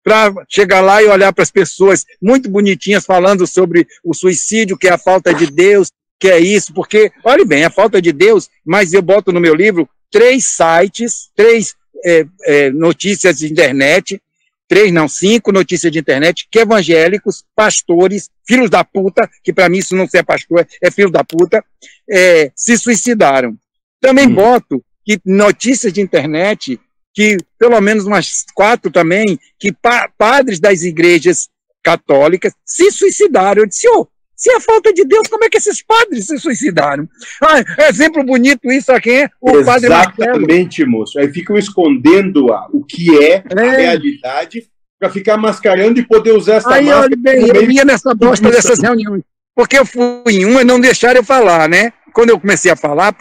para 0.03 0.34
chegar 0.50 0.81
lá 0.81 1.01
e 1.01 1.08
olhar 1.08 1.31
para 1.31 1.43
as 1.43 1.51
pessoas 1.51 2.05
muito 2.22 2.50
bonitinhas 2.50 3.05
falando 3.05 3.46
sobre 3.46 3.88
o 4.03 4.13
suicídio, 4.13 4.77
que 4.77 4.88
é 4.88 4.91
a 4.91 4.98
falta 4.98 5.34
de 5.34 5.48
Deus, 5.48 5.91
que 6.20 6.29
é 6.29 6.39
isso, 6.39 6.74
porque, 6.74 7.12
olhe 7.24 7.46
bem, 7.46 7.63
a 7.65 7.70
falta 7.70 8.01
de 8.01 8.12
Deus, 8.12 8.50
mas 8.65 8.93
eu 8.93 9.01
boto 9.01 9.31
no 9.31 9.39
meu 9.39 9.55
livro 9.55 9.89
três 10.10 10.46
sites, 10.46 11.29
três 11.36 11.74
é, 12.05 12.25
é, 12.46 12.70
notícias 12.70 13.39
de 13.39 13.51
internet, 13.51 14.22
três, 14.67 14.91
não, 14.91 15.08
cinco 15.08 15.51
notícias 15.51 15.91
de 15.91 16.00
internet, 16.00 16.48
que 16.50 16.60
evangélicos, 16.60 17.43
pastores, 17.55 18.29
filhos 18.48 18.70
da 18.70 18.84
puta, 18.84 19.29
que 19.43 19.51
para 19.51 19.67
mim 19.67 19.79
isso 19.79 19.96
não 19.96 20.08
ser 20.08 20.24
pastor, 20.24 20.67
é 20.81 20.91
filho 20.91 21.10
da 21.10 21.24
puta, 21.24 21.63
é, 22.10 22.51
se 22.55 22.77
suicidaram. 22.77 23.58
Também 24.00 24.27
hum. 24.27 24.36
boto 24.36 24.84
que 25.03 25.20
notícias 25.25 25.91
de 25.91 26.01
internet 26.01 26.79
que 27.13 27.38
pelo 27.58 27.80
menos 27.82 28.06
umas 28.06 28.46
quatro 28.53 28.91
também, 28.91 29.39
que 29.60 29.72
pa 29.72 30.10
padres 30.18 30.60
das 30.60 30.84
igrejas 30.84 31.50
católicas 31.84 32.53
se 32.65 32.91
suicidaram. 32.91 33.63
Eu 33.63 33.68
disse, 33.68 33.88
oh, 33.89 34.08
se 34.36 34.51
é 34.51 34.60
falta 34.60 34.91
de 34.91 35.06
Deus, 35.06 35.27
como 35.27 35.44
é 35.44 35.50
que 35.50 35.58
esses 35.58 35.84
padres 35.84 36.25
se 36.25 36.38
suicidaram? 36.39 37.08
Ah, 37.44 37.88
exemplo 37.88 38.24
bonito 38.24 38.72
isso 38.72 38.91
aqui, 38.91 39.12
é 39.12 39.30
o 39.39 39.58
Exatamente, 39.58 39.89
padre 39.89 40.24
Exatamente, 40.24 40.86
moço. 40.86 41.20
Aí 41.20 41.32
ficam 41.32 41.58
escondendo 41.58 42.51
a, 42.51 42.68
o 42.72 42.84
que 42.84 43.24
é, 43.24 43.44
é. 43.48 43.70
a 43.70 43.72
realidade 43.72 44.68
para 45.00 45.10
ficar 45.10 45.38
mascarando 45.38 46.00
e 46.00 46.06
poder 46.06 46.32
usar 46.32 46.56
essa 46.56 46.74
Aí, 46.74 46.86
máscara. 46.86 47.15
Bem, 47.18 47.48
eu 47.48 47.70
ia 47.70 47.86
nessa 47.86 48.15
bosta 48.15 48.50
dessas 48.50 48.80
reuniões, 48.80 49.24
porque 49.56 49.77
eu 49.77 49.86
fui 49.86 50.03
em 50.27 50.46
uma 50.46 50.62
e 50.62 50.65
não 50.65 50.80
deixaram 50.80 51.20
eu 51.20 51.24
falar, 51.24 51.70
né? 51.70 51.91
Quando 52.13 52.30
eu 52.30 52.39
comecei 52.39 52.72
a 52.72 52.75
falar, 52.75 53.15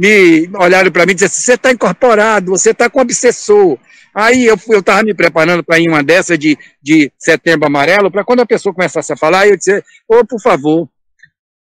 me 0.00 0.48
olharam 0.54 0.90
para 0.90 1.04
mim 1.04 1.12
e 1.12 1.14
disseram 1.14 1.30
assim, 1.30 1.42
você 1.42 1.52
está 1.52 1.70
incorporado, 1.70 2.52
você 2.52 2.70
está 2.70 2.88
com 2.88 3.02
obsessor. 3.02 3.78
Aí 4.14 4.46
eu 4.46 4.54
estava 4.54 5.02
me 5.02 5.12
preparando 5.12 5.62
para 5.62 5.78
ir 5.78 5.90
uma 5.90 6.02
dessa 6.02 6.38
de, 6.38 6.56
de 6.82 7.12
setembro 7.18 7.66
amarelo, 7.66 8.10
para 8.10 8.24
quando 8.24 8.40
a 8.40 8.46
pessoa 8.46 8.74
começasse 8.74 9.12
a 9.12 9.16
falar, 9.16 9.46
eu 9.46 9.58
disse, 9.58 9.84
ô, 10.08 10.16
oh, 10.16 10.24
por 10.24 10.40
favor, 10.40 10.88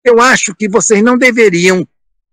eu 0.03 0.19
acho 0.19 0.53
que 0.53 0.67
vocês 0.67 1.01
não 1.01 1.17
deveriam 1.17 1.87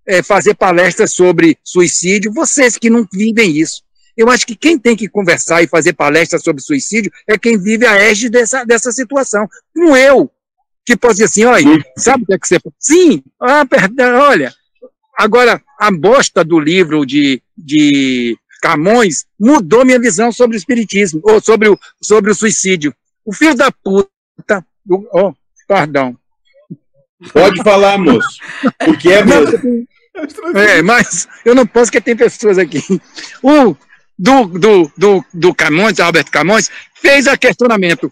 é, 0.04 0.20
fazer 0.20 0.54
palestras 0.54 1.12
sobre 1.12 1.56
suicídio, 1.62 2.32
vocês 2.32 2.76
que 2.76 2.90
não 2.90 3.06
vivem 3.12 3.56
isso. 3.56 3.84
Eu 4.16 4.28
acho 4.30 4.44
que 4.44 4.56
quem 4.56 4.76
tem 4.76 4.96
que 4.96 5.08
conversar 5.08 5.62
e 5.62 5.68
fazer 5.68 5.92
palestras 5.92 6.42
sobre 6.42 6.60
suicídio 6.60 7.12
é 7.24 7.38
quem 7.38 7.56
vive 7.56 7.86
a 7.86 7.94
égide 7.94 8.30
dessa, 8.30 8.64
dessa 8.64 8.90
situação. 8.90 9.46
Não 9.72 9.96
eu, 9.96 10.28
que 10.84 10.96
posso 10.96 11.14
dizer 11.14 11.26
assim, 11.26 11.44
olha, 11.44 11.84
sabe 11.96 12.24
o 12.24 12.26
que 12.26 12.34
é 12.34 12.38
que 12.38 12.48
você... 12.48 12.58
Sim, 12.80 13.22
ah, 13.40 13.64
perdão, 13.64 14.20
olha, 14.20 14.52
Agora, 15.16 15.62
a 15.84 15.90
bosta 15.90 16.42
do 16.42 16.58
livro 16.58 17.04
de, 17.04 17.42
de 17.56 18.38
Camões 18.62 19.26
mudou 19.38 19.84
minha 19.84 20.00
visão 20.00 20.32
sobre 20.32 20.56
o 20.56 20.58
espiritismo, 20.58 21.20
ou 21.22 21.42
sobre 21.42 21.68
o, 21.68 21.78
sobre 22.02 22.32
o 22.32 22.34
suicídio. 22.34 22.94
O 23.22 23.34
filho 23.34 23.54
da 23.54 23.70
puta. 23.70 24.64
Do, 24.82 25.06
oh, 25.12 25.34
perdão. 25.68 26.16
Pode 27.34 27.62
falar, 27.62 27.98
moço. 27.98 28.38
Porque 28.82 29.10
é 29.10 29.24
mesmo. 29.24 29.86
É, 30.54 30.80
mas 30.80 31.28
eu 31.44 31.54
não 31.54 31.66
posso, 31.66 31.86
porque 31.86 32.00
tem 32.00 32.16
pessoas 32.16 32.56
aqui. 32.56 32.80
O 33.42 33.76
do, 34.18 34.44
do, 34.46 34.92
do, 34.96 35.24
do 35.34 35.54
Camões, 35.54 36.00
Albert 36.00 36.30
Camões, 36.30 36.70
fez 36.94 37.26
a 37.26 37.36
questionamento. 37.36 38.10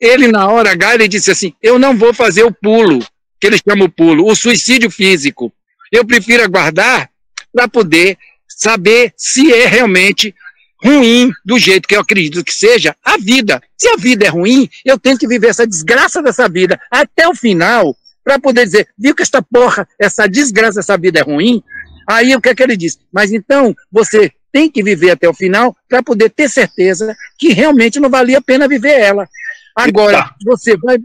Ele, 0.00 0.26
na 0.26 0.48
hora 0.48 0.72
H, 0.72 0.94
ele 0.94 1.06
disse 1.06 1.30
assim: 1.30 1.54
Eu 1.62 1.78
não 1.78 1.96
vou 1.96 2.12
fazer 2.12 2.42
o 2.42 2.52
pulo, 2.52 2.98
que 3.38 3.46
ele 3.46 3.58
chama 3.58 3.84
o 3.84 3.88
pulo, 3.88 4.26
o 4.26 4.34
suicídio 4.34 4.90
físico. 4.90 5.52
Eu 5.94 6.04
prefiro 6.04 6.42
aguardar 6.42 7.08
para 7.52 7.68
poder 7.68 8.18
saber 8.48 9.14
se 9.16 9.52
é 9.52 9.64
realmente 9.68 10.34
ruim 10.82 11.30
do 11.44 11.56
jeito 11.56 11.86
que 11.86 11.94
eu 11.94 12.00
acredito 12.00 12.42
que 12.42 12.52
seja 12.52 12.96
a 13.00 13.16
vida. 13.16 13.62
Se 13.78 13.86
a 13.86 13.96
vida 13.96 14.26
é 14.26 14.28
ruim, 14.28 14.68
eu 14.84 14.98
tenho 14.98 15.16
que 15.16 15.28
viver 15.28 15.50
essa 15.50 15.64
desgraça 15.64 16.20
dessa 16.20 16.48
vida 16.48 16.80
até 16.90 17.28
o 17.28 17.34
final 17.34 17.96
para 18.24 18.40
poder 18.40 18.64
dizer, 18.64 18.88
viu 18.98 19.14
que 19.14 19.22
esta 19.22 19.40
porra, 19.40 19.86
essa 19.96 20.26
desgraça 20.26 20.80
dessa 20.80 20.98
vida 20.98 21.20
é 21.20 21.22
ruim? 21.22 21.62
Aí 22.08 22.34
o 22.34 22.40
que 22.40 22.48
é 22.48 22.54
que 22.56 22.62
ele 22.64 22.76
diz? 22.76 22.98
Mas 23.12 23.32
então 23.32 23.72
você 23.92 24.32
tem 24.50 24.68
que 24.68 24.82
viver 24.82 25.12
até 25.12 25.28
o 25.28 25.34
final 25.34 25.76
para 25.88 26.02
poder 26.02 26.28
ter 26.28 26.50
certeza 26.50 27.16
que 27.38 27.52
realmente 27.52 28.00
não 28.00 28.10
valia 28.10 28.38
a 28.38 28.42
pena 28.42 28.66
viver 28.66 28.98
ela. 28.98 29.28
Agora, 29.76 30.34
você 30.44 30.76
vai, 30.76 30.98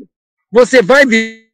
você 0.52 0.82
vai 0.82 1.06
viver 1.06 1.49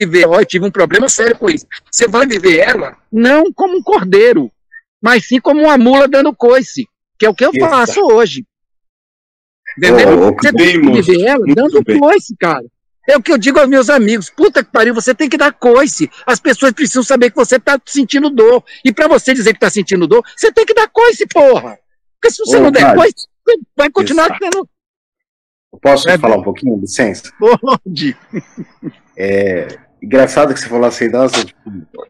viver, 0.00 0.26
ó, 0.26 0.42
tive 0.44 0.64
um 0.64 0.70
problema 0.70 1.08
sério 1.08 1.36
com 1.36 1.50
isso. 1.50 1.66
Você 1.90 2.06
vai 2.06 2.26
viver 2.26 2.58
ela 2.58 2.96
não 3.10 3.52
como 3.52 3.76
um 3.76 3.82
cordeiro, 3.82 4.50
mas 5.02 5.26
sim 5.26 5.40
como 5.40 5.62
uma 5.62 5.76
mula 5.76 6.06
dando 6.06 6.34
coice, 6.34 6.86
que 7.18 7.26
é 7.26 7.28
o 7.28 7.34
que 7.34 7.44
eu 7.44 7.50
Eita. 7.52 7.68
faço 7.68 8.00
hoje. 8.00 8.44
Entendeu? 9.76 10.28
Oh, 10.28 10.32
você 10.34 10.52
tem 10.52 10.80
que 10.80 11.02
viver 11.02 11.24
ela 11.24 11.44
dando 11.54 11.82
bem. 11.82 11.98
coice, 11.98 12.34
cara. 12.38 12.64
É 13.08 13.16
o 13.16 13.22
que 13.22 13.32
eu 13.32 13.38
digo 13.38 13.58
aos 13.58 13.68
meus 13.68 13.88
amigos. 13.88 14.28
Puta 14.28 14.62
que 14.62 14.70
pariu, 14.70 14.94
você 14.94 15.14
tem 15.14 15.28
que 15.28 15.38
dar 15.38 15.52
coice. 15.52 16.10
As 16.26 16.38
pessoas 16.38 16.72
precisam 16.72 17.02
saber 17.02 17.30
que 17.30 17.36
você 17.36 17.56
está 17.56 17.80
sentindo 17.86 18.28
dor. 18.28 18.62
E 18.84 18.92
para 18.92 19.08
você 19.08 19.32
dizer 19.32 19.52
que 19.52 19.56
está 19.56 19.70
sentindo 19.70 20.06
dor, 20.06 20.22
você 20.36 20.52
tem 20.52 20.66
que 20.66 20.74
dar 20.74 20.88
coice, 20.88 21.26
porra. 21.26 21.78
Porque 22.20 22.34
se 22.34 22.44
você 22.44 22.58
oh, 22.58 22.62
não 22.62 22.70
der 22.70 22.94
coice, 22.94 23.26
você 23.46 23.58
vai 23.74 23.90
continuar 23.90 24.26
Exato. 24.26 24.40
tendo. 24.40 24.68
Eu 25.72 25.78
posso 25.80 26.08
é 26.08 26.18
falar 26.18 26.34
bem. 26.34 26.40
um 26.40 26.44
pouquinho, 26.44 26.80
licença? 26.80 27.32
Pode. 27.38 28.16
É, 29.16 29.78
engraçado 30.02 30.52
que 30.52 30.60
você 30.60 30.68
falou 30.68 30.86
assim, 30.86 31.08
nossa, 31.08 31.44
tipo, 31.44 31.60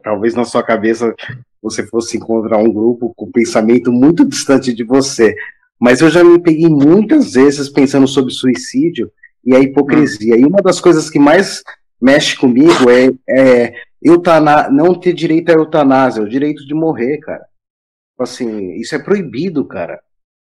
talvez 0.03 0.35
na 0.35 0.45
sua 0.45 0.63
cabeça 0.63 1.15
você 1.63 1.87
fosse 1.87 2.17
encontrar 2.17 2.59
um 2.59 2.73
grupo 2.73 3.13
com 3.17 3.31
pensamento 3.31 3.93
muito 3.93 4.25
distante 4.25 4.73
de 4.73 4.85
você. 4.85 5.35
Mas 5.81 6.01
eu 6.01 6.11
já 6.11 6.25
me 6.25 6.41
peguei 6.41 6.69
muitas 6.69 7.33
vezes 7.33 7.69
pensando 7.69 8.07
sobre 8.07 8.33
suicídio 8.33 9.11
e 9.45 9.55
a 9.55 9.61
hipocrisia. 9.61 10.37
E 10.37 10.45
uma 10.45 10.61
das 10.61 10.81
coisas 10.81 11.09
que 11.09 11.19
mais 11.19 11.63
mexe 12.01 12.37
comigo 12.37 12.91
é, 12.91 13.11
é 13.29 13.75
eutaná 14.03 14.71
não 14.71 14.95
ter 14.95 15.13
direito 15.13 15.51
à 15.51 15.55
eutanásia, 15.55 16.23
o 16.23 16.29
direito 16.29 16.67
de 16.67 16.75
morrer, 16.75 17.19
cara. 17.19 17.47
Assim, 18.19 18.73
isso 18.75 18.95
é 18.95 18.99
proibido, 18.99 19.65
cara. 19.65 20.01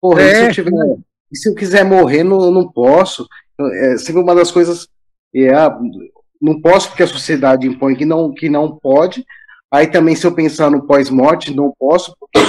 Porra, 0.02 0.22
é. 0.22 0.36
se, 0.36 0.46
eu 0.46 0.66
tiver, 0.66 0.72
se 1.34 1.50
eu 1.50 1.56
quiser 1.56 1.86
morrer, 1.86 2.24
não, 2.24 2.52
não 2.52 2.72
posso. 2.72 3.28
É 3.60 3.98
sempre 3.98 4.22
uma 4.22 4.34
das 4.34 4.52
coisas. 4.52 4.88
É, 5.36 5.52
não 6.42 6.62
posso 6.62 6.90
porque 6.90 7.04
a 7.04 7.08
sociedade 7.08 7.68
impõe 7.68 7.96
que 7.96 8.06
não, 8.06 8.34
que 8.34 8.50
não 8.50 8.78
pode. 8.78 9.26
Aí 9.72 9.88
também, 9.88 10.16
se 10.16 10.26
eu 10.26 10.32
pensar 10.32 10.72
no 10.72 10.86
pós-morte, 10.88 11.54
não 11.54 11.74
posso, 11.78 12.16
porque 12.20 12.40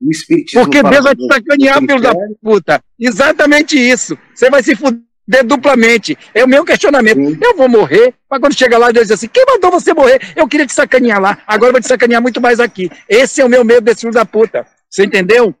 o 0.00 0.10
espiritismo. 0.10 0.62
Porque 0.62 0.82
Deus 0.82 1.04
vai 1.04 1.14
te 1.14 1.26
sacanear, 1.26 1.78
filho 1.78 2.00
da 2.00 2.14
puta. 2.42 2.82
Exatamente 2.98 3.78
isso. 3.78 4.16
Você 4.34 4.48
vai 4.48 4.62
se 4.62 4.74
fuder 4.74 5.44
duplamente. 5.44 6.16
É 6.32 6.42
o 6.42 6.48
meu 6.48 6.64
questionamento. 6.64 7.18
Sim. 7.18 7.38
Eu 7.42 7.54
vou 7.56 7.68
morrer, 7.68 8.14
mas 8.30 8.40
quando 8.40 8.56
chega 8.56 8.78
lá, 8.78 8.90
Deus 8.90 9.08
diz 9.08 9.16
assim: 9.16 9.28
quem 9.28 9.44
mandou 9.46 9.70
você 9.70 9.92
morrer? 9.92 10.32
Eu 10.34 10.48
queria 10.48 10.66
te 10.66 10.72
sacanear 10.72 11.20
lá, 11.20 11.38
agora 11.46 11.72
vou 11.72 11.80
te 11.80 11.88
sacanear 11.88 12.22
muito 12.22 12.40
mais 12.40 12.60
aqui. 12.60 12.90
Esse 13.08 13.42
é 13.42 13.44
o 13.44 13.48
meu 13.48 13.64
medo 13.64 13.82
desse 13.82 14.00
filho 14.00 14.12
da 14.12 14.24
puta. 14.24 14.66
Você 14.88 15.04
entendeu? 15.04 15.54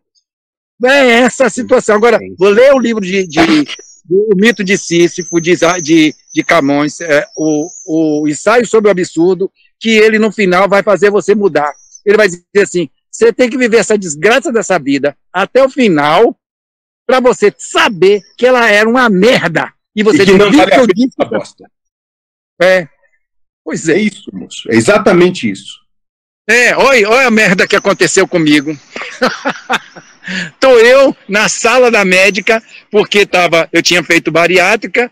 É 0.82 1.10
essa 1.20 1.44
a 1.44 1.50
situação. 1.50 1.96
Agora, 1.96 2.18
vou 2.38 2.48
ler 2.48 2.72
o 2.72 2.78
livro 2.78 3.02
de, 3.02 3.26
de 3.26 3.66
o 4.08 4.34
mito 4.36 4.64
de 4.64 4.76
Sísifo, 4.78 5.40
de, 5.40 5.54
de, 5.82 6.14
de 6.34 6.42
Camões, 6.44 7.00
é, 7.00 7.26
o, 7.36 7.68
o 7.86 8.28
ensaio 8.28 8.66
sobre 8.66 8.88
o 8.88 8.90
absurdo, 8.90 9.50
que 9.78 9.90
ele 9.90 10.18
no 10.18 10.32
final 10.32 10.68
vai 10.68 10.82
fazer 10.82 11.10
você 11.10 11.34
mudar. 11.34 11.72
Ele 12.04 12.16
vai 12.16 12.28
dizer 12.28 12.44
assim: 12.62 12.88
você 13.10 13.32
tem 13.32 13.50
que 13.50 13.58
viver 13.58 13.78
essa 13.78 13.98
desgraça 13.98 14.52
dessa 14.52 14.78
vida 14.78 15.16
até 15.32 15.62
o 15.64 15.68
final, 15.68 16.36
para 17.06 17.20
você 17.20 17.52
saber 17.58 18.22
que 18.38 18.46
ela 18.46 18.68
era 18.70 18.88
uma 18.88 19.08
merda. 19.08 19.72
E 19.94 20.02
você 20.02 20.22
e 20.22 20.26
que 20.26 20.32
não 20.32 20.52
vale 20.52 20.70
pena 20.70 20.86
a 21.18 21.24
bosta. 21.24 21.70
É. 22.62 22.88
Pois 23.64 23.88
É 23.88 23.94
é. 23.94 23.98
isso, 23.98 24.30
moço. 24.32 24.70
É 24.70 24.76
exatamente 24.76 25.50
isso. 25.50 25.80
É, 26.48 26.76
olha, 26.76 27.08
olha 27.08 27.26
a 27.26 27.30
merda 27.30 27.66
que 27.66 27.76
aconteceu 27.76 28.26
comigo. 28.26 28.72
Tô 30.58 30.78
eu 30.78 31.16
na 31.28 31.48
sala 31.48 31.90
da 31.90 32.04
médica, 32.04 32.62
porque 32.90 33.26
tava, 33.26 33.68
eu 33.72 33.82
tinha 33.82 34.02
feito 34.02 34.30
bariátrica, 34.30 35.10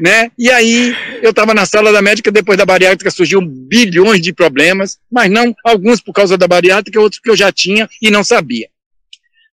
né? 0.00 0.30
E 0.38 0.50
aí 0.50 0.94
eu 1.22 1.30
estava 1.30 1.52
na 1.54 1.66
sala 1.66 1.92
da 1.92 2.00
médica, 2.02 2.30
depois 2.30 2.56
da 2.56 2.64
bariátrica 2.66 3.10
surgiu 3.10 3.40
bilhões 3.40 4.20
de 4.20 4.32
problemas, 4.32 4.98
mas 5.10 5.30
não 5.30 5.54
alguns 5.64 6.00
por 6.00 6.12
causa 6.12 6.36
da 6.38 6.46
bariátrica, 6.46 7.00
outros 7.00 7.20
que 7.20 7.30
eu 7.30 7.36
já 7.36 7.50
tinha 7.50 7.88
e 8.00 8.10
não 8.10 8.22
sabia. 8.22 8.68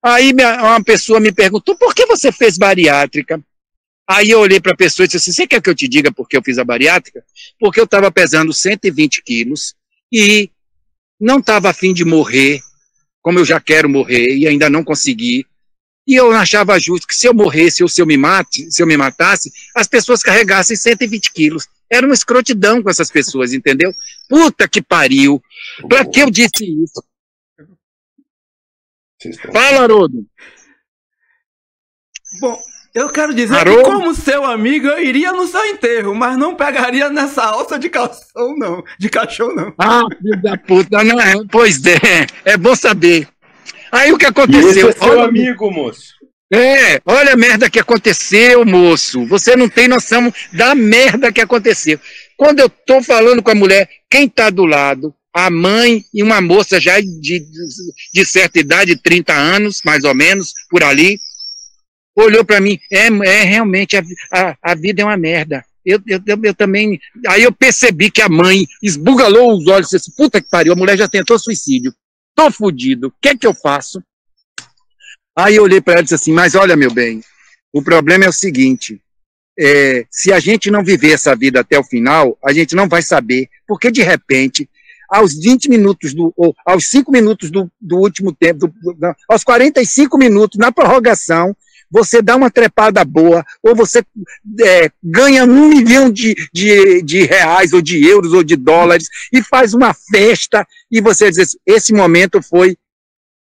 Aí 0.01 0.34
minha- 0.34 0.62
uma 0.62 0.84
pessoa 0.84 1.20
me 1.20 1.32
perguntou, 1.32 1.75
por 1.75 1.93
que 1.93 2.05
você 2.05 2.32
fez 2.32 2.58
bariátrica? 2.58 3.39
Aí 4.10 4.32
eu 4.32 4.39
olhei 4.39 4.60
para 4.60 4.74
a 4.74 4.77
pessoa 4.77 5.05
e 5.05 5.08
disse 5.08 5.17
assim, 5.17 5.32
você 5.32 5.48
quer 5.48 5.62
que 5.62 5.70
eu 5.70 5.75
te 5.75 5.88
diga 5.88 6.12
por 6.12 6.27
que 6.27 6.36
eu 6.36 6.43
fiz 6.43 6.58
a 6.58 6.65
bariátrica? 6.65 7.24
Porque 7.58 7.79
eu 7.79 7.86
estava 7.86 8.12
pesando 8.12 8.51
120 8.51 9.24
quilos 9.24 9.75
e 10.12 10.50
não 11.20 11.39
estava 11.39 11.70
afim 11.70 11.93
de 11.93 12.03
morrer, 12.03 12.60
como 13.24 13.39
eu 13.39 13.46
já 13.46 13.60
quero 13.60 13.89
morrer 13.89 14.36
e 14.36 14.46
ainda 14.46 14.70
não 14.70 14.84
consegui. 14.84 15.48
E 16.06 16.13
eu 16.13 16.32
achava 16.34 16.77
justo 16.77 17.08
que 17.08 17.15
se 17.15 17.25
eu 17.25 17.34
morresse 17.34 17.82
ou 17.82 17.88
se 17.88 18.01
eu 18.01 18.06
me 18.06 18.18
mate, 18.18 18.70
se 18.70 18.84
eu 18.84 18.86
me 18.86 18.98
matasse, 18.98 19.50
as 19.74 19.88
pessoas 19.88 20.22
carregassem 20.22 20.75
120 20.75 21.32
quilos. 21.32 21.65
Era 21.89 22.06
uma 22.06 22.13
escrotidão 22.13 22.84
com 22.84 22.89
essas 22.89 23.10
pessoas, 23.10 23.53
entendeu? 23.53 23.96
Puta 24.27 24.68
que 24.68 24.82
pariu. 24.82 25.42
Pra 25.88 26.06
que 26.06 26.20
eu 26.20 26.30
disse 26.30 26.65
isso? 26.65 27.01
Fala, 29.53 29.84
Haroldo. 29.84 30.27
Bom, 32.42 32.60
eu 32.93 33.09
quero 33.09 33.33
dizer 33.33 33.63
que, 33.63 33.81
como 33.83 34.13
seu 34.13 34.43
amigo, 34.45 34.88
eu 34.88 35.03
iria 35.03 35.31
no 35.31 35.47
seu 35.47 35.65
enterro, 35.65 36.13
mas 36.13 36.38
não 36.38 36.55
pegaria 36.55 37.09
nessa 37.09 37.43
alça 37.43 37.77
de 37.79 37.89
calção, 37.89 38.55
não. 38.57 38.83
De 39.00 39.09
caixão, 39.09 39.53
não. 39.55 39.73
Ah, 39.77 40.03
filho 40.21 40.41
da 40.41 40.57
puta, 40.57 41.03
não 41.03 41.19
é? 41.19 41.33
Pois 41.51 41.83
é, 41.85 42.27
é 42.45 42.57
bom 42.57 42.75
saber. 42.75 43.27
Aí 43.91 44.12
o 44.12 44.17
que 44.17 44.25
E 44.25 44.27
esse 44.27 44.31
aconteceu? 44.31 44.89
é 44.89 44.91
seu 44.91 45.07
Olha- 45.09 45.23
amigo, 45.25 45.71
moço. 45.71 46.13
É, 46.51 47.01
olha 47.05 47.33
a 47.33 47.38
merda 47.38 47.67
que 47.67 47.79
aconteceu, 47.79 48.63
moço. 48.63 49.25
Você 49.25 49.55
não 49.55 49.67
tem 49.67 49.88
noção 49.88 50.31
da 50.51 50.75
merda 50.75 51.31
que 51.31 51.41
aconteceu. 51.41 52.00
Quando 52.38 52.59
eu 52.59 52.69
tô 52.69 53.01
falando 53.01 53.41
com 53.41 53.50
a 53.50 53.55
mulher, 53.55 53.89
quem 54.09 54.29
tá 54.29 54.51
do 54.51 54.65
lado? 54.65 55.15
A 55.35 55.50
mãe 55.50 56.03
e 56.13 56.21
uma 56.21 56.39
moça 56.41 56.79
já 56.79 57.00
de, 57.00 57.43
de 58.13 58.25
certa 58.25 58.59
idade, 58.59 58.95
30 58.95 59.33
anos, 59.33 59.81
mais 59.83 60.03
ou 60.03 60.13
menos, 60.13 60.53
por 60.69 60.83
ali, 60.83 61.19
olhou 62.15 62.46
para 62.46 62.62
mim. 62.62 62.79
É, 62.91 63.08
é 63.08 63.43
realmente, 63.43 63.98
a, 63.98 64.03
a, 64.32 64.58
a 64.62 64.75
vida 64.75 65.01
é 65.01 65.05
uma 65.05 65.17
merda. 65.17 65.63
Eu, 65.86 66.00
eu, 66.08 66.22
eu, 66.43 66.53
também. 66.53 67.00
Aí 67.27 67.43
eu 67.43 67.51
percebi 67.51 68.10
que 68.10 68.22
a 68.22 68.29
mãe 68.29 68.65
esbugalou 68.82 69.58
os 69.58 69.67
olhos 69.67 69.91
e 69.91 69.98
disse: 69.98 70.15
puta 70.15 70.41
que 70.41 70.50
pariu, 70.50 70.74
a 70.74 70.75
mulher 70.75 70.98
já 70.98 71.08
tentou 71.08 71.38
suicídio. 71.38 71.93
Tô 72.36 72.50
fudido. 72.50 73.08
O 73.08 73.13
que 73.22 73.29
é 73.29 73.38
que 73.38 73.46
eu 73.46 73.53
faço? 73.53 74.01
Aí 75.36 75.55
eu 75.55 75.63
olhei 75.63 75.82
para 75.82 75.93
ela 75.93 76.01
e 76.01 76.03
disse 76.03 76.15
assim: 76.15 76.32
Mas 76.32 76.55
olha, 76.55 76.75
meu 76.75 76.91
bem, 76.91 77.22
o 77.74 77.84
problema 77.84 78.25
é 78.25 78.29
o 78.29 78.34
seguinte: 78.34 79.01
é, 79.60 80.05
se 80.10 80.32
a 80.32 80.39
gente 80.39 80.72
não 80.72 80.84
viver 80.84 81.12
essa 81.12 81.36
vida 81.36 81.60
até 81.60 81.77
o 81.77 81.84
final, 81.84 82.38
a 82.43 82.53
gente 82.53 82.75
não 82.75 82.88
vai 82.88 83.01
saber, 83.01 83.50
porque 83.67 83.91
de 83.91 84.01
repente, 84.01 84.70
aos 85.10 85.34
20 85.34 85.70
minutos, 85.70 86.13
do, 86.13 86.34
ou 86.38 86.55
aos 86.65 86.86
5 86.89 87.12
minutos 87.12 87.51
do, 87.51 87.70
do 87.79 87.98
último 87.98 88.34
tempo, 88.34 88.67
do- 88.67 88.96
não, 88.98 89.13
aos 89.27 89.43
45 89.43 90.17
minutos, 90.17 90.58
na 90.58 90.72
prorrogação, 90.72 91.55
você 91.93 92.21
dá 92.23 92.35
uma 92.35 92.50
trepada 92.50 93.05
boa, 93.05 93.45
ou 93.62 93.75
você 93.75 94.03
é, 94.62 94.89
ganha 95.03 95.45
um 95.45 95.69
milhão 95.69 96.09
de, 96.12 96.33
de, 96.51 97.03
de 97.03 97.23
reais, 97.23 97.71
ou 97.71 97.81
de 97.81 98.03
euros, 98.03 98.33
ou 98.33 98.43
de 98.43 98.55
dólares, 98.55 99.07
e 99.31 99.43
faz 99.43 99.75
uma 99.75 99.93
festa, 99.93 100.65
e 100.91 101.00
você 101.00 101.29
diz 101.29 101.38
assim, 101.39 101.57
esse 101.67 101.93
momento 101.93 102.41
foi, 102.41 102.75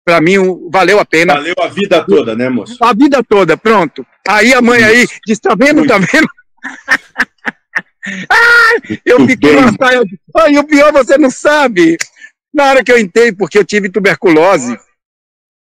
para 0.05 0.19
mim, 0.19 0.37
um- 0.37 0.69
valeu 0.69 0.99
a 0.99 1.05
pena, 1.05 1.35
Valeu 1.35 1.55
a 1.61 1.67
vida 1.69 2.05
toda, 2.05 2.35
né, 2.35 2.49
moço? 2.49 2.77
a 2.83 2.93
vida 2.93 3.23
toda, 3.23 3.55
pronto. 3.55 4.05
Aí 4.27 4.53
a 4.53 4.61
mãe 4.61 4.83
aí 4.83 5.07
diz, 5.25 5.39
tá 5.39 5.55
vendo, 5.55 5.87
tá 5.87 5.97
vendo? 5.97 6.27
ah, 8.29 8.73
eu 9.05 9.19
Muito 9.19 9.31
fiquei 9.31 9.55
uma 9.55 9.71
saia. 9.79 10.03
Ai, 10.37 10.57
o 10.57 10.63
pior 10.65 10.91
você 10.91 11.17
não 11.17 11.29
sabe. 11.31 11.97
Na 12.53 12.65
hora 12.65 12.83
que 12.83 12.91
eu 12.91 12.99
entrei, 12.99 13.31
porque 13.31 13.57
eu 13.57 13.63
tive 13.63 13.89
tuberculose 13.89 14.77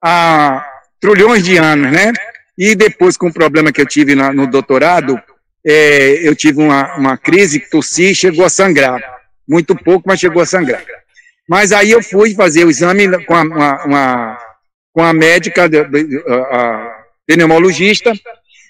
há 0.01 0.65
trilhões 1.01 1.43
de 1.43 1.57
anos, 1.57 1.91
né? 1.91 2.13
E 2.57 2.75
depois, 2.75 3.15
com 3.17 3.27
o 3.27 3.33
problema 3.33 3.71
que 3.71 3.79
eu 3.81 3.85
tive 3.85 4.15
na- 4.15 4.33
no 4.33 4.47
doutorado, 4.47 5.21
é, 5.65 6.27
eu 6.27 6.35
tive 6.35 6.59
uma, 6.59 6.95
uma 6.97 7.17
crise, 7.17 7.59
tossi, 7.59 8.15
chegou 8.15 8.43
a 8.45 8.49
sangrar. 8.49 8.99
Muito 9.47 9.75
pouco, 9.75 10.07
mas 10.07 10.19
chegou 10.19 10.41
a 10.41 10.45
sangrar. 10.45 10.83
Mas 11.47 11.71
aí 11.71 11.91
eu 11.91 12.01
fui 12.03 12.33
fazer 12.33 12.65
o 12.65 12.69
exame 12.69 13.23
com 13.25 13.35
a, 13.35 13.41
uma, 13.41 13.85
uma- 13.85 14.37
com 14.93 15.01
a 15.03 15.13
médica, 15.13 15.65
a, 15.65 16.35
a 16.57 16.95
pneumologista. 17.27 18.11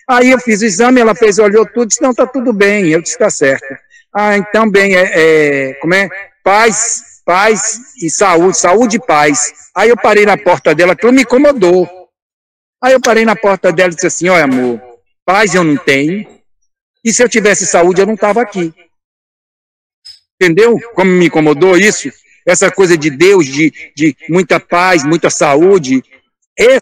Aí 0.09 0.31
eu 0.31 0.39
fiz 0.39 0.61
o 0.61 0.65
exame, 0.65 0.99
ela 1.01 1.15
fez, 1.15 1.39
olhou 1.39 1.65
tudo, 1.65 1.87
disse, 1.87 2.01
não, 2.01 2.13
tá 2.13 2.25
tudo 2.27 2.53
bem. 2.53 2.89
Eu 2.89 3.01
disse, 3.01 3.17
tá 3.17 3.29
certo. 3.29 3.65
Ah, 4.13 4.37
então, 4.37 4.69
bem, 4.69 4.95
é, 4.95 5.11
é, 5.69 5.73
como 5.75 5.93
é? 5.93 6.09
Paz, 6.43 7.21
paz 7.25 7.79
e 8.01 8.09
saúde, 8.09 8.57
saúde 8.57 8.97
e 8.97 9.05
paz. 9.05 9.53
Aí 9.75 9.89
eu 9.89 9.97
parei 9.97 10.25
na 10.25 10.37
porta 10.37 10.73
dela, 10.73 10.93
aquilo 10.93 11.11
me 11.13 11.21
incomodou. 11.23 11.96
Aí 12.81 12.93
eu 12.93 13.01
parei 13.01 13.25
na 13.25 13.35
porta 13.35 13.71
dela 13.71 13.91
e 13.91 13.95
disse 13.95 14.07
assim, 14.07 14.29
olha, 14.29 14.43
amor, 14.43 14.81
paz 15.25 15.55
eu 15.55 15.63
não 15.63 15.75
tenho, 15.77 16.27
e 17.03 17.11
se 17.11 17.23
eu 17.23 17.29
tivesse 17.29 17.65
saúde 17.65 18.01
eu 18.01 18.05
não 18.05 18.13
estava 18.13 18.41
aqui. 18.41 18.73
Entendeu 20.35 20.79
como 20.93 21.09
me 21.09 21.27
incomodou 21.27 21.77
isso? 21.77 22.11
Essa 22.45 22.71
coisa 22.71 22.97
de 22.97 23.09
Deus, 23.09 23.45
de, 23.45 23.73
de 23.95 24.15
muita 24.29 24.59
paz, 24.59 25.03
muita 25.03 25.29
saúde, 25.29 26.03